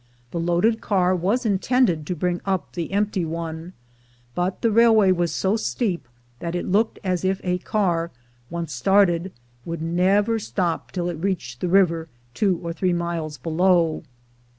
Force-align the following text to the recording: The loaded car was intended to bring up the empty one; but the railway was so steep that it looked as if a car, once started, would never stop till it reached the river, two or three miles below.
The 0.31 0.39
loaded 0.39 0.81
car 0.81 1.15
was 1.15 1.45
intended 1.45 2.07
to 2.07 2.15
bring 2.15 2.41
up 2.43 2.71
the 2.71 2.91
empty 2.91 3.23
one; 3.23 3.73
but 4.33 4.63
the 4.63 4.71
railway 4.71 5.11
was 5.11 5.31
so 5.31 5.55
steep 5.57 6.07
that 6.39 6.55
it 6.55 6.65
looked 6.65 6.97
as 7.03 7.23
if 7.23 7.39
a 7.43 7.59
car, 7.59 8.09
once 8.49 8.73
started, 8.73 9.31
would 9.63 9.83
never 9.83 10.39
stop 10.39 10.91
till 10.91 11.07
it 11.07 11.21
reached 11.23 11.59
the 11.61 11.67
river, 11.69 12.07
two 12.33 12.59
or 12.63 12.73
three 12.73 12.93
miles 12.93 13.37
below. 13.37 14.01